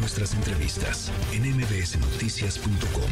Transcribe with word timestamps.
nuestras 0.00 0.34
entrevistas 0.34 1.12
en 1.32 1.42
mbsnoticias.com. 1.56 3.10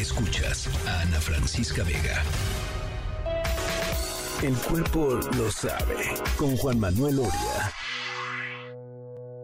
Escuchas 0.00 0.68
a 0.88 1.02
Ana 1.02 1.20
Francisca 1.20 1.84
Vega. 1.84 2.22
El 4.42 4.54
cuerpo 4.54 5.20
lo 5.36 5.50
sabe 5.50 5.96
con 6.38 6.56
Juan 6.56 6.80
Manuel 6.80 7.20
Oria. 7.20 7.72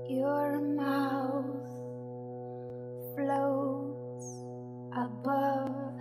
Your 0.09 0.61
mouth 0.61 1.45
floats 3.15 4.27
above 4.97 5.93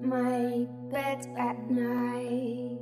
my 0.00 0.66
bed 0.90 1.26
at 1.36 1.58
night. 1.68 2.78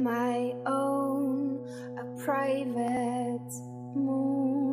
My 0.00 0.54
own, 0.66 1.60
a 1.98 2.24
private 2.24 3.52
moon. 3.94 4.65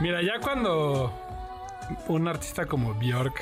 Mira, 0.00 0.22
ya 0.22 0.38
cuando 0.40 1.12
un 2.08 2.28
artista 2.28 2.66
como 2.66 2.94
Bjork 2.94 3.40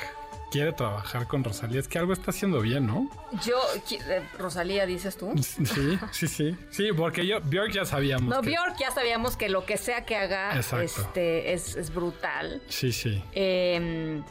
quiere 0.51 0.71
trabajar 0.71 1.27
con 1.27 1.43
Rosalía, 1.43 1.79
es 1.81 1.87
que 1.87 1.99
algo 1.99 2.13
está 2.13 2.31
haciendo 2.31 2.61
bien, 2.61 2.87
¿no? 2.87 3.09
Yo, 3.45 3.59
eh, 3.91 4.23
Rosalía, 4.39 4.85
dices 4.85 5.17
tú. 5.17 5.33
Sí, 5.43 5.99
sí, 6.11 6.27
sí. 6.27 6.57
Sí, 6.71 6.89
porque 6.95 7.27
yo, 7.27 7.41
Bjork 7.41 7.71
ya 7.71 7.85
sabíamos. 7.85 8.33
No, 8.33 8.41
que- 8.41 8.49
Bjork 8.51 8.77
ya 8.79 8.91
sabíamos 8.91 9.35
que 9.35 9.49
lo 9.49 9.65
que 9.65 9.77
sea 9.77 10.05
que 10.05 10.15
haga 10.15 10.55
Exacto. 10.55 10.83
este, 10.85 11.53
es, 11.53 11.75
es 11.75 11.93
brutal. 11.93 12.61
Sí, 12.69 12.91
sí. 12.93 13.21
Eh, 13.33 14.21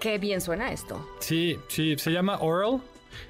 qué 0.00 0.18
bien 0.18 0.40
suena 0.40 0.72
esto. 0.72 1.08
Sí, 1.20 1.58
sí, 1.68 1.96
se 1.96 2.10
llama 2.10 2.38
Oral. 2.40 2.80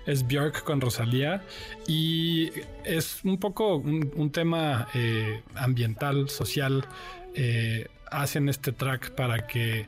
Es 0.07 0.27
Björk 0.27 0.63
con 0.65 0.81
Rosalía 0.81 1.43
y 1.87 2.51
es 2.85 3.21
un 3.25 3.39
poco 3.39 3.77
un, 3.77 4.31
tema 4.31 4.89
eh, 4.95 5.43
ambiental, 5.55 6.29
social. 6.29 6.87
Eh, 7.35 7.89
hacen 8.11 8.49
este 8.49 8.73
track 8.73 9.11
para 9.13 9.47
que 9.47 9.87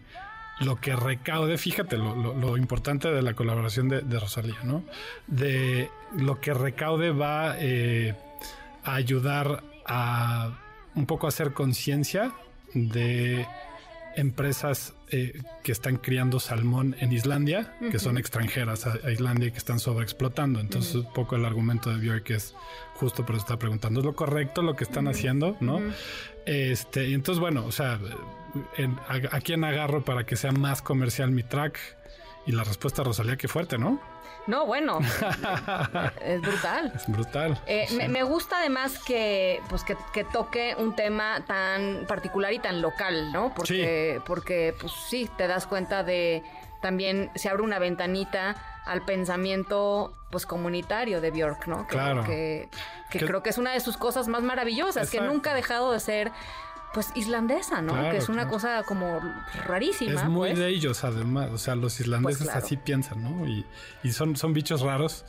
lo 0.61 0.81
que 0.81 0.97
recaude, 0.97 1.59
fíjate 1.59 1.97
lo, 1.97 2.35
lo- 2.35 2.57
importante 2.57 3.11
de 3.11 3.23
la 3.23 3.35
colaboración 3.35 3.89
de, 3.89 4.01
de 4.01 4.19
Rosalía, 4.19 4.57
¿no? 4.65 4.83
De 5.27 5.91
lo 6.19 6.41
que 6.41 6.55
recaude 6.55 7.11
va 7.11 7.57
eh, 7.59 8.15
a 8.83 8.95
ayudar 8.95 9.63
a 9.87 10.59
un 10.95 11.07
poco 11.07 11.27
hacer 11.27 11.53
conciencia 11.53 12.33
de 12.75 13.47
empresas 14.17 14.95
eh, 15.11 15.41
que 15.63 15.73
están 15.73 15.97
criando 15.97 16.41
salmón 16.41 16.97
en 17.01 17.13
Islandia, 17.13 17.77
que 17.91 17.99
son 17.99 18.19
extranjeras 18.19 18.87
a, 18.87 18.95
a 19.05 19.11
Islandia 19.13 19.49
y 19.49 19.51
que 19.53 19.59
están 19.59 19.79
sobreexplotando. 19.79 20.59
Entonces, 20.61 20.95
un 20.97 21.13
poco 21.13 21.37
el 21.37 21.45
argumento 21.45 21.91
de 21.91 21.99
Björk 21.99 22.31
es 22.31 22.55
justo 22.95 23.25
por 23.27 23.37
eso 23.37 23.45
está 23.45 23.59
preguntando, 23.59 24.01
¿es 24.01 24.07
lo 24.07 24.15
correcto 24.17 24.63
lo 24.63 24.75
que 24.75 24.85
están 24.85 25.07
haciendo? 25.07 25.57
¿No? 25.61 25.81
Este, 26.47 27.09
y 27.09 27.15
entonces, 27.15 27.41
bueno, 27.41 27.65
o 27.67 27.73
sea, 27.73 27.99
en- 28.77 28.99
a, 29.09 29.37
a 29.37 29.41
quién 29.41 29.65
agarro 29.65 30.05
para 30.05 30.25
que 30.25 30.37
sea 30.37 30.53
más 30.53 30.81
comercial 30.83 31.31
mi 31.31 31.43
track? 31.43 31.79
Y 32.47 32.53
la 32.53 32.63
respuesta, 32.65 33.03
Rosalía, 33.03 33.37
qué 33.37 33.49
fuerte, 33.49 33.77
¿no? 33.77 33.99
No, 34.47 34.65
bueno, 34.67 35.01
es 36.23 36.41
brutal. 36.41 36.93
Es 36.95 37.07
brutal. 37.09 37.61
Eh, 37.67 37.87
Sí. 37.89 37.97
me, 37.97 38.09
me 38.09 38.23
gusta 38.23 38.59
además 38.59 39.01
que, 39.05 39.61
pues 39.69 39.83
que, 39.83 39.97
que 40.13 40.23
toque 40.25 40.77
un 40.79 40.95
tema 40.95 41.41
tan 41.47 42.05
particular 42.07 42.53
y 42.53 42.61
tan 42.61 42.81
local, 42.81 43.33
¿no? 43.33 43.53
Porque, 43.55 44.21
porque 44.25 44.75
pues 44.81 44.93
sí, 45.09 45.29
te 45.37 45.49
das 45.49 45.67
cuenta 45.67 46.05
de 46.05 46.45
también 46.81 47.31
se 47.35 47.49
abre 47.49 47.63
una 47.65 47.81
ventanita 47.81 48.55
al 48.85 49.03
pensamiento 49.05 50.15
pues 50.31 50.47
comunitario 50.47 51.21
de 51.21 51.33
Björk, 51.33 51.67
¿no? 51.67 51.87
Que, 51.89 51.93
Claro. 51.95 52.23
Que, 52.25 52.69
que 53.11 53.19
creo 53.27 53.43
que 53.43 53.51
es 53.51 53.59
una 53.59 53.73
de 53.73 53.81
sus 53.81 53.97
cosas 53.97 54.29
más 54.29 54.43
maravillosas, 54.43 55.11
que 55.11 55.21
nunca 55.21 55.51
ha 55.51 55.55
dejado 55.55 55.91
de 55.91 55.99
ser 55.99 56.31
pues 56.97 57.13
islandesa, 57.15 57.83
¿no? 57.83 57.93
Claro, 57.93 58.11
que 58.11 58.17
es 58.17 58.31
una 58.31 58.45
claro. 58.45 58.51
cosa 58.53 58.83
como 58.85 59.21
rarísima. 59.67 60.23
Es 60.23 60.29
muy 60.31 60.49
pues. 60.49 60.59
de 60.59 60.69
ellos, 60.71 61.05
además. 61.05 61.51
O 61.53 61.59
sea, 61.59 61.75
los 61.75 62.01
islandeses 62.01 62.39
Pues 62.39 62.49
claro. 62.49 62.65
así 62.65 62.79
piensan, 62.79 63.23
¿no? 63.23 63.47
Y, 63.47 63.67
y 64.03 64.13
son, 64.13 64.35
son 64.35 64.55
bichos 64.55 64.81
raros 64.81 65.27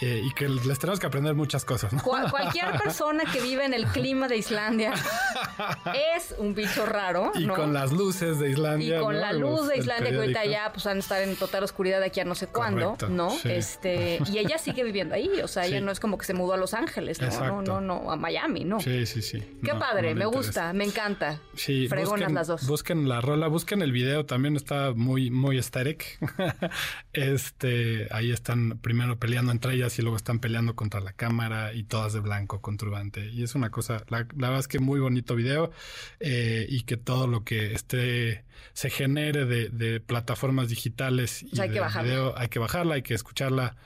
eh, 0.00 0.22
y 0.24 0.32
que 0.32 0.48
les 0.48 0.78
tenemos 0.78 1.00
que 1.00 1.06
aprender 1.06 1.34
muchas 1.34 1.64
cosas, 1.64 1.92
¿no? 1.92 2.02
Cual- 2.02 2.30
cualquier 2.30 2.70
persona 2.82 3.24
que 3.32 3.40
vive 3.40 3.64
en 3.64 3.74
el 3.74 3.86
clima 3.86 4.28
de 4.28 4.36
Islandia 4.36 4.92
es 6.16 6.34
un 6.38 6.54
bicho 6.54 6.86
raro, 6.86 7.32
Y 7.34 7.46
¿no? 7.46 7.54
con 7.54 7.72
las 7.72 7.92
luces 7.92 8.38
de 8.38 8.48
Y 8.48 8.52
Islandia. 8.52 9.00
con 9.00 9.14
¿no? 9.14 9.20
la 9.20 9.32
luz 9.32 9.68
de 9.68 9.78
Islandia, 9.78 10.10
que 10.10 10.16
ahorita 10.18 10.44
ya 10.44 10.70
pues 10.72 10.84
van 10.84 10.98
a 10.98 11.00
estar 11.00 11.22
en 11.22 11.34
total 11.36 11.64
oscuridad 11.64 12.00
de 12.00 12.06
aquí 12.06 12.20
a 12.20 12.24
no 12.24 12.34
sé 12.34 12.46
cuándo, 12.46 12.92
Correcto, 12.96 13.08
¿no? 13.08 13.30
sí. 13.30 13.50
Este, 13.50 14.18
y 14.32 14.38
ella 14.38 14.58
sigue 14.58 14.84
viviendo 14.84 15.14
ahí, 15.14 15.28
o 15.42 15.48
sea, 15.48 15.66
ella 15.66 15.80
no 15.80 15.90
es 15.90 16.00
como 16.00 16.16
que 16.18 16.26
se 16.26 16.34
mudó 16.34 16.54
a 16.54 16.56
Los 16.56 16.74
Ángeles, 16.74 17.20
no, 17.20 17.62
no, 17.62 17.62
no, 17.62 17.80
no, 17.80 18.10
a 18.12 18.16
Miami, 18.16 18.64
no. 18.64 18.80
Sí, 18.80 19.06
sí, 19.06 19.22
sí. 19.22 19.38
Qué 19.64 19.72
No, 19.72 19.78
padre, 19.78 20.14
me 20.14 20.26
gusta, 20.26 20.72
me 20.72 20.84
encanta. 20.84 21.40
Sí, 21.54 21.88
Fregonas 21.88 22.18
busquen, 22.20 22.34
las 22.34 22.46
dos. 22.46 22.66
busquen 22.66 23.08
la 23.08 23.20
rola, 23.20 23.48
busquen 23.48 23.82
el 23.82 23.92
video, 23.92 24.26
también 24.26 24.56
está 24.56 24.92
muy, 24.94 25.30
muy 25.30 25.56
aesthetic. 25.56 26.18
este, 27.12 28.08
ahí 28.10 28.30
están 28.32 28.78
primero 28.78 29.18
peleando 29.18 29.52
entre 29.52 29.74
ellas 29.74 29.87
y 29.96 30.02
luego 30.02 30.16
están 30.16 30.40
peleando 30.40 30.74
contra 30.74 31.00
la 31.00 31.12
cámara 31.12 31.72
y 31.72 31.84
todas 31.84 32.12
de 32.12 32.20
blanco 32.20 32.60
con 32.60 32.76
turbante. 32.76 33.30
Y 33.30 33.44
es 33.44 33.54
una 33.54 33.70
cosa, 33.70 34.04
la, 34.08 34.26
la 34.36 34.48
verdad 34.48 34.58
es 34.58 34.68
que 34.68 34.80
muy 34.80 34.98
bonito 34.98 35.36
video 35.36 35.70
eh, 36.18 36.66
y 36.68 36.82
que 36.82 36.96
todo 36.96 37.28
lo 37.28 37.44
que 37.44 37.74
esté 37.74 38.44
se 38.72 38.90
genere 38.90 39.44
de, 39.44 39.68
de 39.68 40.00
plataformas 40.00 40.68
digitales 40.68 41.42
y 41.42 41.54
sea, 41.54 41.64
hay 41.64 41.70
que 41.70 41.74
de 41.74 41.80
bajarla. 41.80 42.08
video, 42.10 42.38
hay 42.38 42.48
que 42.48 42.58
bajarla, 42.58 42.94
hay 42.96 43.02
que 43.02 43.14
escucharla. 43.14 43.76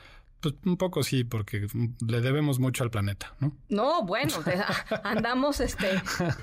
Pues 0.43 0.55
un 0.67 0.77
poco 0.77 1.03
sí, 1.05 1.23
porque 1.25 1.69
le 2.07 2.21
debemos 2.21 2.59
mucho 2.59 2.83
al 2.85 2.91
planeta, 2.91 3.35
¿no? 3.39 3.57
No, 3.69 4.03
bueno, 4.05 4.35
andamos, 5.05 5.61
este, 5.61 5.89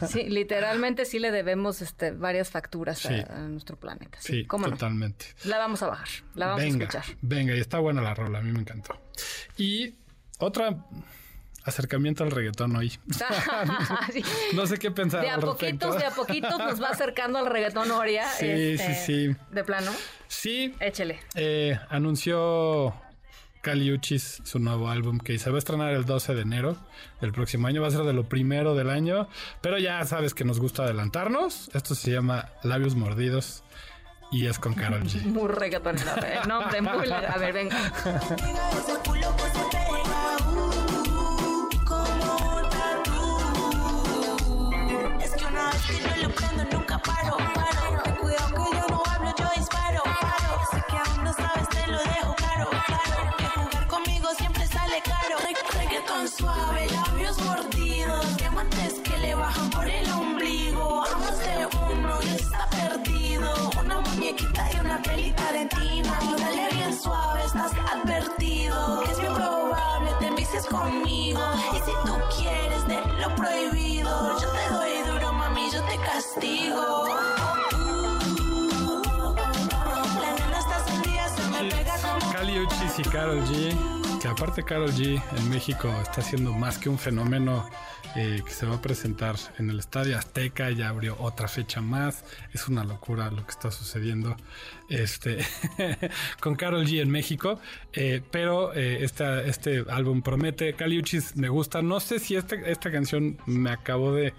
sí, 0.08 0.24
literalmente 0.30 1.04
sí 1.06 1.20
le 1.20 1.32
debemos, 1.32 1.82
este, 1.82 2.12
varias 2.12 2.50
facturas 2.50 3.06
a- 3.06 3.10
Sí. 3.10 3.16
a, 3.30 3.40
nuestro 3.40 3.76
planeta. 3.78 4.18
Sí, 4.22 4.34
Sí, 4.42 4.46
cómo 4.46 4.66
no. 4.68 4.72
totalmente. 4.72 5.26
La 5.44 5.58
vamos 5.58 5.84
a 5.84 5.88
bajar, 5.88 6.08
la 6.34 6.48
vamos 6.48 6.64
venga, 6.64 6.86
a 6.86 6.88
escuchar. 6.88 7.18
Venga, 7.22 7.54
y 7.56 7.60
está 7.60 7.80
buena 7.80 8.02
la 8.02 8.14
rola, 8.16 8.40
a 8.40 8.42
mí 8.42 8.52
me 8.54 8.62
encantó. 8.62 8.98
Y 9.58 9.96
otra 10.40 10.78
acercamiento 11.66 12.24
al 12.24 12.32
reggaetón 12.32 12.76
hoy. 12.78 12.98
No 14.56 14.66
sé 14.66 14.78
qué 14.78 14.92
pensar 14.92 15.22
De 15.22 15.30
a 15.30 15.36
al 15.36 15.42
poquitos, 15.42 15.98
de 15.98 16.06
a 16.06 16.12
poquitos 16.12 16.58
nos 16.58 16.82
va 16.82 16.88
acercando 16.90 17.38
al 17.40 17.48
reggaetón 17.48 17.92
Oria. 17.92 18.28
Sí, 18.30 18.46
este, 18.48 18.96
sí, 18.96 19.28
sí. 19.28 19.36
De 19.52 19.64
plano, 19.66 19.92
Sí, 20.28 20.74
échele. 20.80 21.20
eh, 21.36 21.78
anunció 21.90 22.94
Caliuchis, 23.62 24.42
su 24.44 24.60
nuevo 24.60 24.90
álbum 24.90 25.20
que 25.20 25.38
se 25.38 25.50
va 25.50 25.58
a 25.58 25.60
estrenar 25.60 25.94
el 25.94 26.06
12 26.06 26.36
de 26.36 26.42
enero 26.42 26.78
del 27.22 27.32
próximo 27.32 27.68
año. 27.68 27.82
Va 27.82 27.88
a 27.88 27.92
ser 27.92 28.04
de 28.04 28.14
lo 28.14 28.28
primero 28.30 28.76
del 28.76 28.90
año, 28.90 29.28
pero 29.62 29.78
ya 29.78 30.04
sabes 30.06 30.34
que 30.34 30.46
nos 30.46 30.60
gusta 30.60 30.84
adelantarnos. 30.84 31.70
Esto 31.74 31.96
se 31.96 32.12
llama 32.12 32.50
Labios 32.64 32.96
Mordidos 32.96 33.64
y 34.32 34.46
es 34.46 34.60
con 34.60 34.74
Carol 34.74 35.04
G. 35.04 35.24
Muy 35.26 35.48
reggaetonero, 35.48 36.12
¿eh? 36.24 36.40
el 36.42 36.48
nombre 36.48 36.82
muy 36.82 37.02
legal. 37.02 37.26
A 37.26 37.38
ver, 37.38 37.54
venga. 37.54 37.94
Paro. 46.98 47.59
Labios 57.30 57.46
mordidos, 57.46 58.38
diamantes 58.38 58.94
que 59.04 59.18
le 59.18 59.36
bajan 59.36 59.70
por 59.70 59.88
el 59.88 60.10
ombligo. 60.12 61.04
A 61.06 61.18
más 61.18 61.40
de 61.40 61.68
uno 61.92 62.22
ya 62.22 62.36
está 62.36 62.70
perdido. 62.70 63.70
Una 63.84 64.02
muñequita 64.02 64.70
y 64.74 64.80
una 64.80 65.02
peli 65.02 65.32
Tarantino. 65.32 66.12
Dale 66.38 66.70
bien 66.74 67.00
suave, 67.00 67.44
estás 67.46 67.72
advertido. 67.94 69.02
Que 69.02 69.12
es 69.12 69.20
bien 69.20 69.34
probable 69.34 70.12
te 70.20 70.28
envicies 70.28 70.66
conmigo. 70.66 71.42
Y 71.74 71.78
si 71.78 71.92
tú 72.06 72.16
quieres 72.38 72.88
de 72.88 73.00
lo 73.22 73.36
prohibido, 73.36 74.40
yo 74.40 74.50
te 74.50 74.74
doy 74.74 75.12
duro, 75.12 75.34
mami, 75.34 75.70
yo 75.72 75.84
te 75.84 75.98
castigo. 75.98 77.08
La 80.22 80.34
nena 80.34 80.60
está 80.60 80.80
encendida, 80.80 81.30
se 81.30 81.44
me 81.50 81.70
pega 81.70 81.96
como 81.98 82.32
Kali 82.34 82.60
Uchis 82.60 83.00
y 83.00 83.04
Carol 83.04 83.44
G. 83.46 83.99
Que 84.22 84.28
aparte 84.28 84.64
Carol 84.64 84.92
G 84.92 85.22
en 85.38 85.50
México 85.50 85.90
está 86.02 86.22
siendo 86.22 86.52
más 86.52 86.78
que 86.78 86.90
un 86.90 87.00
fenómeno 87.00 87.70
eh, 88.18 88.42
que 88.46 88.52
se 88.52 88.66
va 88.66 88.76
a 88.76 88.82
presentar 88.82 89.36
en 89.60 89.70
el 89.70 89.80
Estadio 89.80 90.18
Azteca. 90.18 90.70
Ya 90.72 90.90
abrió 90.90 91.16
otra 91.20 91.48
fecha 91.48 91.80
más. 91.80 92.26
Es 92.54 92.68
una 92.68 92.84
locura 92.84 93.32
lo 93.32 93.46
que 93.46 93.52
está 93.52 93.72
sucediendo 93.72 94.36
este, 94.90 95.40
con 96.42 96.56
Carol 96.56 96.86
G 96.86 97.02
en 97.02 97.10
México. 97.10 97.62
Eh, 97.94 98.22
pero 98.30 98.74
eh, 98.74 99.06
esta- 99.06 99.42
este 99.44 99.86
álbum 99.90 100.22
promete. 100.22 100.74
Kali 100.74 101.00
Uchis 101.00 101.38
me 101.38 101.48
gusta. 101.48 101.82
No 101.82 102.02
sé 102.02 102.20
si 102.20 102.36
este- 102.36 102.70
esta 102.70 102.92
canción 102.92 103.38
me 103.46 103.70
acabó 103.72 104.12
de 104.14 104.34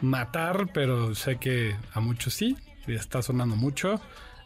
matar, 0.00 0.70
pero 0.74 1.14
sé 1.14 1.36
que 1.36 1.76
a 1.94 2.00
muchos 2.00 2.34
sí. 2.34 2.56
Está 2.88 3.22
sonando 3.22 3.54
mucho. 3.54 4.00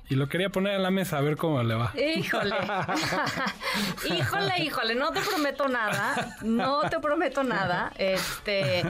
Y 0.08 0.16
lo 0.16 0.28
quería 0.28 0.50
poner 0.50 0.74
a 0.74 0.78
la 0.78 0.90
mesa 0.90 1.18
a 1.18 1.20
ver 1.22 1.36
cómo 1.36 1.62
le 1.62 1.74
va. 1.74 1.92
Híjole. 1.96 2.54
híjole, 4.04 4.62
híjole, 4.62 4.94
no 4.94 5.10
te 5.12 5.20
prometo 5.20 5.68
nada. 5.68 6.36
No 6.42 6.82
te 6.90 7.00
prometo 7.00 7.42
nada. 7.42 7.92
Este, 7.96 8.82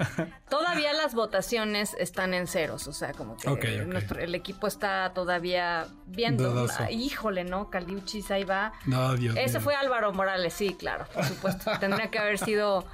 todavía 0.48 0.92
las 0.92 1.14
votaciones 1.14 1.94
están 1.98 2.34
en 2.34 2.46
ceros, 2.46 2.86
o 2.88 2.92
sea, 2.92 3.12
como 3.12 3.36
que 3.36 3.84
nuestro- 3.86 4.20
el 4.20 4.34
equipo 4.34 4.66
está 4.66 5.12
todavía 5.14 5.86
viendo. 6.06 6.66
Ah, 6.78 6.90
Híjole, 6.90 7.44
¿no? 7.44 7.70
Caliuchis 7.70 8.30
ahí 8.30 8.44
va. 8.44 8.72
No, 8.86 9.14
Dios 9.14 9.36
Ese 9.38 9.60
fue 9.60 9.74
Álvaro 9.74 10.12
Morales, 10.12 10.52
sí, 10.52 10.74
claro, 10.74 11.06
por 11.14 11.24
supuesto. 11.24 11.70
Tendría 11.80 12.10
que 12.10 12.18
haber 12.18 12.38
sido 12.38 12.84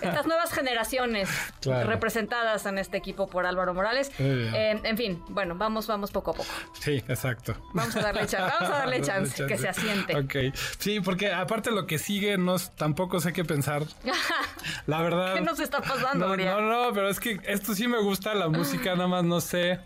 estas 0.00 0.26
nuevas 0.26 0.52
generaciones 0.52 1.28
Claro. 1.60 1.88
representadas 1.88 2.66
en 2.66 2.78
este 2.78 2.96
equipo 2.96 3.28
por 3.28 3.46
Álvaro 3.46 3.74
Morales. 3.74 4.10
Eh, 4.18 4.80
en 4.82 4.96
fin, 4.96 5.22
bueno, 5.28 5.54
vamos, 5.56 5.86
vamos 5.86 6.10
poco 6.10 6.32
a 6.32 6.34
poco. 6.34 6.48
Sí, 6.80 7.02
exacto. 7.08 7.54
Vamos 7.72 7.94
a 7.96 8.00
darle 8.00 8.26
chance, 8.26 8.36
vamos 8.36 8.70
a 8.70 8.78
darle 8.78 9.00
chance, 9.02 9.46
que 9.46 9.58
se 9.58 9.68
asiente. 9.68 10.16
Ok. 10.16 10.54
Sí, 10.78 11.00
porque 11.00 11.32
aparte 11.32 11.70
lo 11.70 11.86
que 11.86 11.98
sigue, 11.98 12.38
no, 12.38 12.56
tampoco 12.76 13.20
sé 13.20 13.32
qué 13.32 13.44
pensar. 13.44 13.82
La 14.86 15.02
verdad. 15.02 15.34
¿Qué 15.34 15.40
nos 15.42 15.60
está 15.60 15.80
pasando, 15.80 16.36
no, 16.36 16.36
no, 16.36 16.86
no, 16.86 16.94
pero 16.94 17.08
es 17.08 17.20
que 17.20 17.38
esto 17.44 17.74
sí 17.74 17.86
me 17.86 18.00
gusta, 18.00 18.34
la 18.34 18.48
música, 18.48 18.94
nada 18.94 19.08
más 19.08 19.24
no 19.24 19.40
sé. 19.40 19.80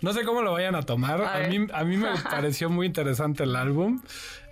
No 0.00 0.12
sé 0.12 0.22
cómo 0.24 0.42
lo 0.42 0.52
vayan 0.52 0.74
a 0.74 0.82
tomar. 0.82 1.22
A 1.22 1.34
A, 1.34 1.48
mí, 1.48 1.66
a 1.72 1.84
mí 1.84 1.96
me 1.96 2.10
pareció 2.30 2.70
muy 2.70 2.86
interesante 2.86 3.42
el 3.44 3.56
álbum. 3.56 4.00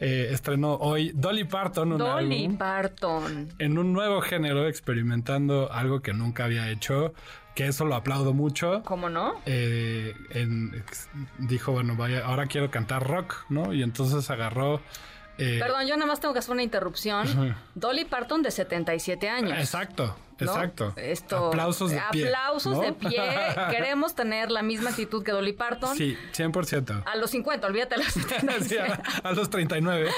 Eh, 0.00 0.28
estrenó 0.32 0.74
hoy 0.74 1.12
Dolly 1.14 1.44
Parton, 1.44 1.92
un 1.92 1.98
Dolly 1.98 2.44
álbum 2.44 2.56
Parton. 2.58 3.48
en 3.58 3.78
un 3.78 3.92
nuevo 3.92 4.22
género, 4.22 4.66
experimentando 4.66 5.70
algo 5.72 6.00
que 6.00 6.12
nunca 6.14 6.44
había 6.44 6.68
hecho, 6.70 7.14
que 7.54 7.66
eso 7.66 7.84
lo 7.84 7.94
aplaudo 7.94 8.32
mucho. 8.32 8.82
¿Cómo 8.84 9.08
no? 9.10 9.34
eh, 9.46 10.14
en- 10.30 10.84
dijo, 11.38 11.72
bueno, 11.72 11.96
vaya, 11.96 12.24
ahora 12.24 12.46
quiero 12.46 12.70
cantar 12.70 13.06
rock, 13.06 13.44
¿no? 13.48 13.72
Y 13.72 13.82
entonces 13.82 14.30
agarró... 14.30 14.80
eh, 15.40 15.58
Perdón, 15.58 15.86
yo 15.86 15.96
nada 15.96 16.06
más 16.06 16.20
tengo 16.20 16.34
que 16.34 16.40
hacer 16.40 16.52
una 16.52 16.62
interrupción. 16.62 17.56
Dolly 17.74 18.04
Parton 18.04 18.42
de 18.42 18.50
77 18.50 19.28
años. 19.28 19.58
Exacto, 19.58 20.14
¿no? 20.38 20.46
exacto. 20.46 20.92
Esto, 20.96 21.48
Aplausos 21.48 21.90
de 21.90 22.00
pie. 22.10 22.26
Aplausos 22.26 22.76
¿no? 22.76 22.82
de 22.82 22.92
pie. 22.92 23.22
Queremos 23.70 24.14
tener 24.14 24.50
la 24.50 24.62
misma 24.62 24.90
actitud 24.90 25.24
que 25.24 25.32
Dolly 25.32 25.54
Parton. 25.54 25.96
Sí, 25.96 26.16
100%. 26.34 27.04
A 27.06 27.16
los 27.16 27.30
50, 27.30 27.66
olvídate 27.66 27.94
a 27.96 27.98
los 27.98 28.08
70. 28.08 28.60
Sí, 28.60 28.76
a, 28.76 29.02
a 29.22 29.32
los 29.32 29.48
39. 29.48 30.10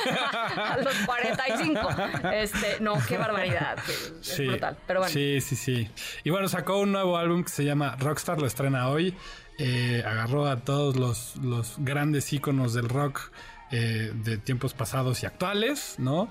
a 0.56 0.78
los 0.78 0.94
45. 1.06 1.88
Este, 2.32 2.80
no, 2.80 2.94
qué 3.06 3.16
barbaridad. 3.16 3.78
Es 3.88 4.12
Sí, 4.22 4.46
brutal. 4.46 4.76
Pero 4.86 5.00
bueno. 5.00 5.12
Sí, 5.12 5.40
sí, 5.40 5.56
sí. 5.56 5.90
Y 6.24 6.30
bueno, 6.30 6.48
sacó 6.48 6.78
un 6.78 6.92
nuevo 6.92 7.16
álbum 7.16 7.44
que 7.44 7.50
se 7.50 7.64
llama 7.64 7.96
Rockstar, 7.98 8.40
lo 8.40 8.46
estrena 8.46 8.88
hoy. 8.88 9.14
Eh, 9.58 10.02
agarró 10.04 10.46
a 10.46 10.56
todos 10.56 10.96
los, 10.96 11.36
los 11.36 11.74
grandes 11.78 12.32
íconos 12.32 12.74
del 12.74 12.88
rock 12.88 13.30
eh, 13.72 14.12
de 14.14 14.38
tiempos 14.38 14.72
pasados 14.74 15.22
y 15.22 15.26
actuales, 15.26 15.96
¿no? 15.98 16.28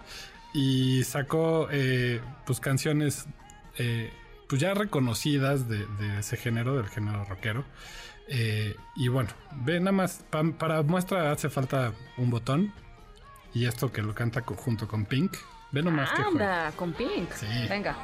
Y 0.53 1.03
sacó 1.03 1.67
eh, 1.71 2.21
pues 2.45 2.59
canciones 2.59 3.25
eh, 3.77 4.11
pues 4.47 4.61
ya 4.61 4.73
reconocidas 4.73 5.67
de, 5.67 5.85
de 5.85 6.19
ese 6.19 6.37
género, 6.37 6.77
del 6.77 6.87
género 6.87 7.25
rockero. 7.25 7.65
Eh, 8.27 8.75
y 8.95 9.07
bueno, 9.09 9.29
ve 9.63 9.79
nada 9.79 9.91
más, 9.91 10.23
pa- 10.29 10.43
para 10.57 10.81
muestra 10.83 11.31
hace 11.31 11.49
falta 11.49 11.91
un 12.17 12.29
botón. 12.29 12.73
Y 13.53 13.65
esto 13.65 13.91
que 13.91 14.01
lo 14.01 14.13
canta 14.15 14.41
junto 14.41 14.87
con 14.87 15.05
Pink. 15.05 15.35
Ve 15.73 15.81
nomás 15.83 16.11
que 16.11 16.23
juega. 16.23 16.65
Anda, 16.67 16.77
con 16.77 16.93
Pink. 16.93 17.31
Sí. 17.33 17.47
Venga. 17.69 17.95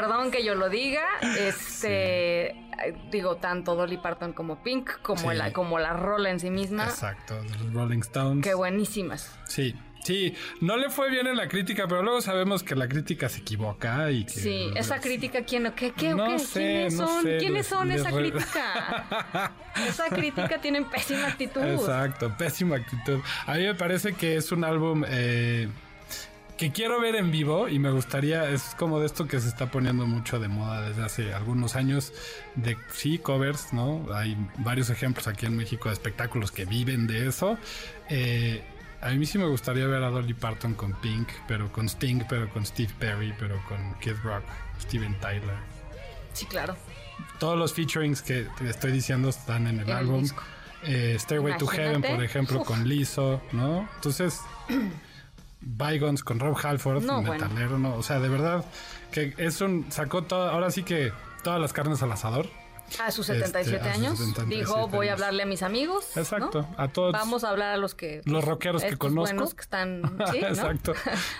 Perdón 0.00 0.30
que 0.30 0.44
yo 0.44 0.54
lo 0.54 0.68
diga. 0.68 1.04
Este, 1.38 2.50
eh, 2.50 2.56
digo, 3.10 3.36
tanto 3.36 3.74
Dolly 3.74 3.98
Parton 3.98 4.32
como 4.32 4.62
Pink, 4.62 4.90
como, 5.02 5.30
Sí. 5.30 5.36
la, 5.36 5.52
como 5.52 5.78
la 5.78 5.92
rola 5.92 6.30
en 6.30 6.40
sí 6.40 6.50
misma. 6.50 6.84
Exacto, 6.84 7.40
los 7.42 7.72
Rolling 7.72 8.00
Stones. 8.00 8.44
Qué 8.44 8.54
buenísimas. 8.54 9.38
Sí, 9.46 9.74
sí. 10.04 10.34
No 10.60 10.76
le 10.76 10.88
fue 10.90 11.10
bien 11.10 11.26
en 11.26 11.36
la 11.36 11.48
crítica, 11.48 11.86
pero 11.88 12.02
luego 12.02 12.20
sabemos 12.22 12.62
que 12.62 12.74
la 12.74 12.88
crítica 12.88 13.28
se 13.28 13.40
equivoca 13.40 14.10
y 14.10 14.24
que. 14.24 14.30
Sí, 14.30 14.70
esa 14.74 14.98
crítica, 15.00 15.42
¿quién, 15.44 15.70
qué, 15.76 15.92
qué, 15.92 16.14
No 16.14 16.26
qué? 16.26 16.38
sé, 16.38 16.60
¿Quiénes 16.60 16.94
no 16.94 17.06
son? 17.08 17.22
sé, 17.22 17.36
¿Quiénes 17.38 17.66
son 17.66 17.88
les 17.88 18.00
esa 18.00 18.10
crítica? 18.12 19.52
esa 19.88 20.06
crítica 20.08 20.60
tienen 20.60 20.84
pésima 20.86 21.26
actitud. 21.28 21.62
Exacto, 21.62 22.32
pésima 22.38 22.76
actitud. 22.76 23.20
A 23.46 23.54
mí 23.54 23.64
me 23.64 23.74
parece 23.74 24.14
que 24.14 24.36
es 24.36 24.50
un 24.52 24.64
álbum 24.64 25.04
eh, 25.06 25.68
que 26.60 26.72
quiero 26.72 27.00
ver 27.00 27.16
en 27.16 27.30
vivo 27.30 27.68
y 27.70 27.78
me 27.78 27.90
gustaría, 27.90 28.50
es 28.50 28.74
como 28.78 29.00
de 29.00 29.06
esto 29.06 29.26
que 29.26 29.40
se 29.40 29.48
está 29.48 29.70
poniendo 29.70 30.06
mucho 30.06 30.38
de 30.38 30.48
moda 30.48 30.86
desde 30.90 31.02
hace 31.02 31.32
algunos 31.32 31.74
años, 31.74 32.12
de 32.54 32.76
sí, 32.92 33.16
covers, 33.16 33.72
¿no? 33.72 34.06
Hay 34.12 34.36
varios 34.58 34.90
ejemplos 34.90 35.26
aquí 35.26 35.46
en 35.46 35.56
México 35.56 35.88
de 35.88 35.94
espectáculos 35.94 36.52
que 36.52 36.66
viven 36.66 37.06
de 37.06 37.26
eso. 37.26 37.56
Eh, 38.10 38.62
a 39.00 39.08
mí 39.08 39.24
sí 39.24 39.38
me 39.38 39.46
gustaría 39.46 39.86
ver 39.86 40.02
a 40.02 40.10
Dolly 40.10 40.34
Parton 40.34 40.74
con 40.74 40.92
Pink, 41.00 41.30
pero 41.48 41.72
con 41.72 41.88
Sting, 41.88 42.24
pero 42.28 42.50
con 42.50 42.66
Steve 42.66 42.92
Perry, 42.98 43.32
pero 43.38 43.58
con 43.66 43.94
Kid 43.98 44.16
Rock, 44.22 44.44
Steven 44.82 45.18
Tyler. 45.18 45.56
Sí, 46.34 46.44
claro. 46.44 46.76
Todos 47.38 47.58
los 47.58 47.72
featurings 47.72 48.20
que 48.20 48.46
te 48.58 48.68
estoy 48.68 48.92
diciendo 48.92 49.30
están 49.30 49.66
en 49.66 49.80
el, 49.80 49.88
El 49.88 49.96
álbum. 49.96 50.28
Eh, 50.82 51.16
Stairway 51.18 51.56
to 51.56 51.66
Heaven, 51.66 52.00
Imagínate. 52.00 52.14
por 52.16 52.24
ejemplo, 52.24 52.60
Uf. 52.60 52.66
con 52.66 52.86
Lizzo, 52.86 53.40
¿no? 53.52 53.88
Entonces, 53.94 54.40
Bygones 55.60 56.24
con 56.24 56.38
Rob 56.40 56.56
Halford, 56.62 57.02
No, 57.04 57.22
bueno. 57.22 57.32
metalero, 57.46 57.78
no, 57.78 57.94
o 57.96 58.02
sea, 58.02 58.18
de 58.18 58.28
verdad 58.28 58.64
que 59.12 59.34
es 59.36 59.60
un 59.60 59.90
sacó 59.90 60.22
todo, 60.24 60.48
ahora 60.50 60.70
sí 60.70 60.82
que 60.82 61.12
todas 61.42 61.60
las 61.60 61.72
carnes 61.72 62.02
al 62.02 62.12
asador. 62.12 62.48
A 63.04 63.12
sus 63.12 63.28
Este, 63.28 63.46
77 63.46 63.88
a 63.88 63.94
sus 63.94 64.02
años 64.02 64.18
77 64.18 64.56
dijo, 64.56 64.88
voy 64.88 65.08
a 65.08 65.12
hablarle 65.12 65.44
a 65.44 65.46
mis 65.46 65.62
amigos. 65.62 66.08
¿no? 66.16 66.22
Exacto, 66.22 66.66
a 66.76 66.88
todos 66.88 67.12
Vamos 67.12 67.44
a 67.44 67.50
hablar 67.50 67.68
a 67.70 67.76
los 67.76 67.94
que... 67.94 68.20
los 68.24 68.44
rockeros 68.44 68.82
que 68.82 68.96
conozco. 68.96 69.34
buenos 69.34 69.54
que 69.54 69.60
están... 69.62 70.02
¿sí? 70.32 70.38
Exacto. 70.38 70.94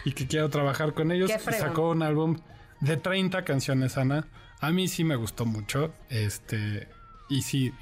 Y 0.04 0.12
que 0.12 0.28
quiero 0.28 0.48
trabajar 0.48 0.94
con 0.94 1.10
ellos. 1.10 1.28
Qué. 1.30 1.38
Sacó 1.52 1.90
un 1.90 2.02
álbum 2.04 2.38
de 2.80 2.96
30 2.96 3.44
canciones, 3.44 3.96
Ana. 3.98 4.28
A 4.60 4.70
mí 4.70 4.86
sí 4.86 5.02
me 5.02 5.16
gustó 5.16 5.44
mucho. 5.44 5.92
Este. 6.08 6.86
Y 7.30 7.42
sí, 7.42 7.72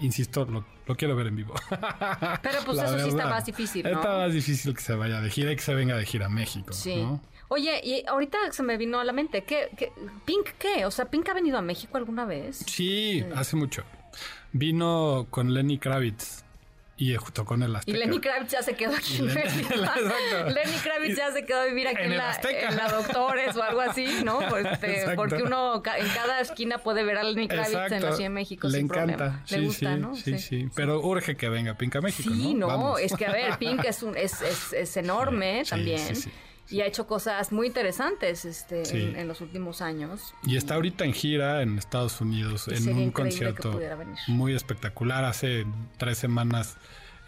insisto, 0.00 0.44
lo, 0.44 0.64
lo 0.86 0.94
quiero 0.94 1.16
ver 1.16 1.28
en 1.28 1.36
vivo. 1.36 1.54
Pero 2.42 2.58
pues 2.66 2.78
eso 2.78 2.98
sí 2.98 3.08
está 3.08 3.28
más 3.28 3.46
difícil, 3.46 3.82
¿no? 3.82 3.90
Está 3.90 4.18
más 4.18 4.32
difícil 4.32 4.74
que 4.74 4.82
se 4.82 4.94
vaya 4.94 5.20
de 5.20 5.30
gira 5.30 5.50
y 5.52 5.56
que 5.56 5.62
se 5.62 5.74
venga 5.74 5.96
de 5.96 6.04
gira 6.04 6.26
a 6.26 6.28
México. 6.28 6.72
Sí. 6.74 6.96
¿no? 6.96 7.20
Oye, 7.48 7.80
y 7.82 8.06
ahorita 8.06 8.52
se 8.52 8.62
me 8.62 8.76
vino 8.76 9.00
a 9.00 9.04
la 9.04 9.12
mente, 9.12 9.42
¿qué, 9.42 9.70
qué, 9.76 9.90
Pink 10.24 10.50
qué? 10.58 10.84
O 10.84 10.90
sea, 10.90 11.06
¿Pink 11.06 11.28
ha 11.30 11.34
venido 11.34 11.58
a 11.58 11.62
México 11.62 11.96
alguna 11.96 12.24
vez? 12.26 12.62
Sí, 12.66 13.24
hace 13.34 13.56
mucho. 13.56 13.82
Vino 14.52 15.26
con 15.30 15.54
Lenny 15.54 15.78
Kravitz 15.78 16.44
y 17.02 17.16
tocó 17.32 17.54
en 17.54 17.62
el 17.62 17.72
Y 17.72 17.76
Azteca. 17.76 17.98
Lenny 17.98 18.20
Kravitz 18.20 18.50
ya 18.52 18.62
se 18.62 18.74
quedó 18.74 18.94
aquí 18.94 19.16
en 19.20 19.26
México. 19.32 19.68
Lenny 19.74 20.76
Kravitz 20.82 21.16
ya 21.16 21.32
se 21.32 21.46
quedó 21.46 21.60
a 21.60 21.64
vivir 21.64 21.88
aquí 21.88 22.02
En 22.02 22.16
la, 22.18 22.38
en 22.44 22.76
la 22.76 22.88
Doctores 22.88 23.56
o 23.56 23.62
algo 23.62 23.80
así, 23.80 24.06
¿no? 24.22 24.38
Pues, 24.50 24.66
este, 24.66 25.14
porque 25.16 25.42
uno 25.42 25.82
ca- 25.82 25.96
en 25.98 26.06
cada 26.08 26.40
esquina 26.40 26.78
puede 26.78 27.02
ver 27.04 27.16
a 27.16 27.22
Lenny 27.22 27.48
Kravitz 27.48 27.74
en 27.92 28.02
la. 28.02 28.12
Ciudad 28.12 28.18
de 28.18 28.28
México 28.28 28.68
Le 28.68 28.76
sin 28.78 28.84
encanta. 28.86 29.16
problema. 29.16 29.44
Le 29.48 29.60
gusta, 29.60 29.94
sí, 29.94 30.00
¿no? 30.00 30.14
sí, 30.14 30.38
sí, 30.38 30.68
Pero 30.74 31.00
urge 31.00 31.36
que 31.36 31.48
venga 31.48 31.74
Pink 31.78 31.96
a 31.96 32.00
México, 32.02 32.30
Sí, 32.34 32.52
¿no? 32.54 32.98
es 32.98 33.14
que 33.14 33.24
a 33.26 33.32
ver, 33.32 33.56
Pink 33.58 33.84
es, 33.86 34.02
un, 34.02 34.16
es, 34.16 34.42
es, 34.42 34.72
es 34.74 34.96
enorme 34.98 35.64
Sí, 35.64 35.70
también. 35.70 36.14
Y 36.70 36.80
ha 36.82 36.86
hecho 36.86 37.06
cosas 37.06 37.50
muy 37.52 37.66
interesantes 37.66 38.44
este, 38.44 38.84
Sí. 38.84 39.02
en, 39.02 39.16
en 39.16 39.28
los 39.28 39.40
últimos 39.40 39.80
años. 39.82 40.34
Y 40.44 40.56
está 40.56 40.74
ahorita 40.76 41.04
en 41.04 41.12
gira 41.12 41.62
en 41.62 41.78
Estados 41.78 42.20
Unidos 42.20 42.68
Y 42.68 42.76
en 42.88 42.96
un 42.96 43.10
concierto 43.10 43.80
muy 44.28 44.54
espectacular. 44.54 45.24
Hace 45.24 45.66
tres 45.98 46.18
semanas 46.18 46.76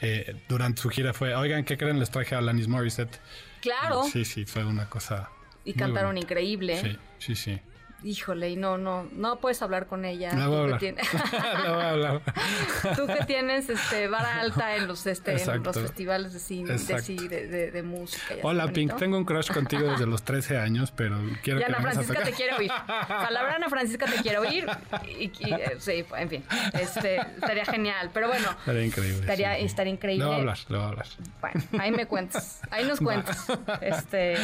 eh, 0.01 0.37
durante 0.49 0.83
su 0.83 0.89
gira 0.91 1.13
fue, 1.13 1.35
oigan, 1.35 1.65
¿qué 1.65 1.77
creen? 1.77 1.99
Les 1.99 2.11
traje 2.11 2.35
a 2.35 2.39
Alanis 2.39 2.69
Morissette. 2.69 3.21
Claro. 3.61 4.05
Sí, 4.05 4.25
sí, 4.25 4.45
fue 4.45 4.65
una 4.65 4.89
cosa. 4.89 5.31
Y 5.65 5.75
cantaron 5.75 6.19
increíble. 6.19 6.81
Sí, 6.81 6.99
sí, 7.19 7.37
sí. 7.37 7.61
Híjole, 8.05 8.51
y 8.51 8.57
no, 8.57 8.79
no, 8.79 9.07
no 9.13 9.37
puedes 9.41 9.63
hablar 9.63 9.87
con 9.87 10.05
ella. 10.05 10.33
La 10.35 10.49
voy 10.49 10.57
a 10.57 10.61
hablar. 10.63 10.81
tienes- 10.81 11.09
La 11.65 11.73
voy 11.73 11.83
a 11.83 11.91
hablar. 11.91 12.23
Tú 12.97 13.07
que 13.07 13.25
tienes 13.27 13.69
este 13.69 14.09
vara 14.09 14.41
alta 14.41 14.75
en 14.77 14.89
los 14.89 15.07
este 15.07 15.41
en 15.41 15.63
los 15.63 15.77
festivales 15.77 16.33
de 16.33 16.39
cine, 16.41 16.77
de, 16.77 17.29
de, 17.29 17.47
de- 17.47 17.71
de 17.71 17.83
música. 17.83 18.35
Hola, 18.43 18.65
bonito. 18.65 18.75
Pink. 18.75 18.97
Tengo 18.99 19.17
un 19.19 19.25
crush 19.25 19.53
contigo 19.53 19.91
desde 19.91 20.07
los 20.07 20.23
13 20.23 20.59
años, 20.59 20.91
pero 20.91 21.17
quiero 21.43 21.61
Y 21.61 21.63
que 21.65 21.69
Ana 21.69 21.81
Francisca 21.81 22.23
te 22.23 22.33
quiere 22.33 22.55
oír. 22.55 22.71
Palabra 23.09 23.55
Ana 23.57 23.69
Francisca 23.69 24.07
te 24.07 24.21
quiere 24.23 24.39
oír. 24.39 24.67
Y, 25.07 25.25
y, 25.39 25.53
eh, 25.53 25.77
sí, 25.79 26.05
en 26.17 26.29
fin. 26.29 26.45
Este, 26.73 27.17
estaría 27.17 27.65
genial. 27.65 28.11
Pero 28.13 28.29
bueno, 28.29 28.49
Estaría 28.59 28.85
increíble. 28.85 29.21
estaría, 29.21 29.57
sí, 29.57 29.65
estaría 29.65 29.93
increíble. 29.93 30.25
Le 30.25 30.29
voy 30.29 30.35
a 30.37 30.41
hablar, 30.41 30.59
le 30.69 30.77
voy 30.77 30.85
a 30.87 30.89
hablar. 30.89 31.07
Bueno, 31.41 31.63
ahí 31.79 31.91
me 31.93 32.07
cuentas, 32.07 32.61
ahí 32.71 32.85
nos 32.85 32.99
cuentas. 33.01 33.47
Este, 33.81 34.37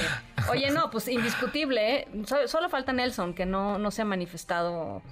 oye, 0.51 0.71
no, 0.71 0.91
pues 0.91 1.09
indiscutible, 1.09 1.97
¿eh? 1.97 2.09
So- 2.27 2.47
solo 2.49 2.69
falta 2.69 2.93
Nelson, 2.93 3.35
que 3.35 3.47
no, 3.49 3.79
no 3.79 3.91
se 3.91 4.03
ha 4.03 4.05
manifestado 4.05 5.03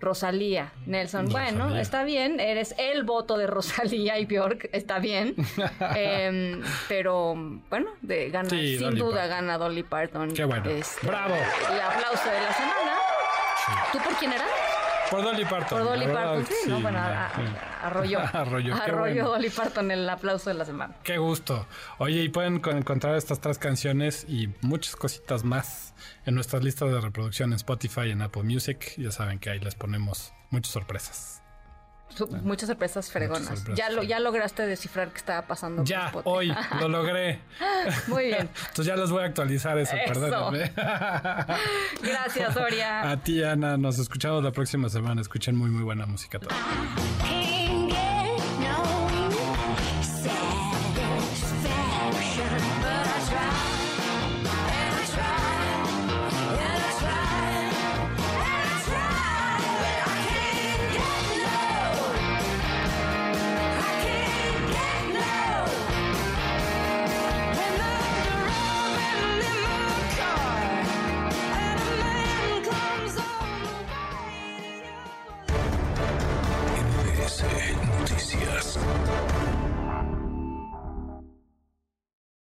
Rosalía. 0.00 0.72
Nelson, 0.86 1.28
bueno, 1.28 1.76
está 1.76 2.04
bien, 2.04 2.38
eres 2.38 2.74
el 2.78 3.02
voto 3.02 3.36
de 3.36 3.46
Rosalía 3.48 4.18
y 4.18 4.26
Bjork, 4.26 4.68
está 4.72 4.98
bien. 5.00 5.34
Em, 5.96 6.62
pero 6.88 7.34
bueno, 7.68 7.90
de, 8.02 8.30
gana, 8.30 8.48
Sí, 8.48 8.76
sin 8.78 8.84
Dolly 8.90 9.00
duda 9.00 9.10
Parton. 9.22 9.30
gana 9.30 9.58
Dolly 9.58 9.82
Parton. 9.82 10.34
Qué 10.34 10.44
bueno. 10.44 10.70
Este, 10.70 11.06
Bravo. 11.06 11.34
El 11.34 11.80
aplauso 11.80 12.30
de 12.30 12.40
la 12.40 12.52
semana. 12.52 12.96
¿Tú 13.92 13.98
por 13.98 14.14
quién 14.14 14.32
era? 14.32 14.44
Por 15.10 15.22
Dolly 15.22 15.44
Parton. 15.44 15.78
Por 15.78 15.88
Dolly 15.88 16.06
Parton, 16.06 16.46
sí, 16.46 16.54
¿no? 16.68 16.80
Bueno, 16.80 16.98
a- 16.98 17.26
a- 17.26 17.34
sí. 17.34 17.42
arrolló. 17.82 18.20
Arrolló, 18.32 18.74
qué 18.74 18.80
Arrolló 18.82 19.00
bueno. 19.24 19.28
Dolly 19.30 19.50
Parton 19.50 19.90
el 19.90 20.08
aplauso 20.08 20.50
de 20.50 20.54
la 20.54 20.64
semana. 20.64 20.94
Qué 21.02 21.16
gusto. 21.18 21.66
Oye, 21.98 22.22
y 22.22 22.28
pueden 22.28 22.60
co- 22.60 22.70
encontrar 22.70 23.14
estas 23.16 23.40
tres 23.40 23.58
canciones 23.58 24.26
y 24.28 24.48
muchas 24.60 24.96
cositas 24.96 25.44
más 25.44 25.94
en 26.26 26.34
nuestras 26.34 26.62
listas 26.62 26.90
de 26.90 27.00
reproducción 27.00 27.50
en 27.52 27.56
Spotify 27.56 28.02
y 28.06 28.10
en 28.10 28.22
Apple 28.22 28.42
Music. 28.42 28.94
Ya 28.98 29.10
saben 29.10 29.38
que 29.38 29.50
ahí 29.50 29.60
les 29.60 29.74
ponemos 29.74 30.32
muchas 30.50 30.72
sorpresas. 30.72 31.42
Su- 32.14 32.26
Muchas 32.28 32.68
sorpresas 32.68 33.10
fregonas. 33.10 33.44
sorpresas 33.46 33.74
ya, 33.76 33.90
lo, 33.90 34.02
ya 34.02 34.18
lograste 34.18 34.66
descifrar 34.66 35.10
qué 35.10 35.18
estaba 35.18 35.42
pasando. 35.46 35.76
con 35.78 35.86
Ya, 35.86 36.06
Spotify. 36.06 36.28
hoy 36.30 36.54
lo 36.80 36.88
logré. 36.98 37.40
Muy 38.08 38.24
bien. 38.26 38.48
Entonces 38.68 38.86
ya 38.86 38.96
les 38.96 39.10
voy 39.10 39.22
a 39.22 39.26
actualizar 39.26 39.78
eso, 39.78 39.94
Eso. 39.94 40.12
perdónenme. 40.12 40.72
Gracias, 42.02 42.54
Doria. 42.54 43.10
A 43.10 43.16
ti, 43.18 43.42
Ana, 43.42 43.76
nos 43.76 43.98
escuchamos 43.98 44.42
la 44.42 44.52
próxima 44.52 44.88
semana. 44.88 45.20
Escuchen 45.20 45.54
muy, 45.56 45.70
muy 45.70 45.82
buena 45.84 46.06
música 46.06 46.38
todos. 46.38 46.54